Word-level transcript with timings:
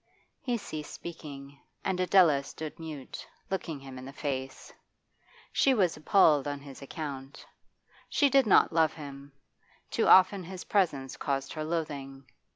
He 0.41 0.57
ceased 0.57 0.91
speaking, 0.91 1.59
and 1.85 1.99
Adela 1.99 2.41
stood 2.43 2.79
mute, 2.79 3.27
looking 3.51 3.79
him 3.81 3.99
in 3.99 4.05
the 4.05 4.11
face. 4.11 4.73
She 5.53 5.75
was 5.75 5.95
appalled 5.95 6.47
on 6.47 6.59
his 6.61 6.81
account. 6.81 7.45
She 8.09 8.27
did 8.27 8.47
not 8.47 8.73
love 8.73 8.93
him; 8.93 9.31
too 9.91 10.07
often 10.07 10.43
his 10.45 10.63
presence 10.63 11.17
caused 11.17 11.53
her 11.53 11.63
loathing. 11.63 12.25